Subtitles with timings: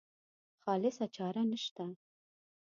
[0.63, 1.85] خالصه چاره نشته.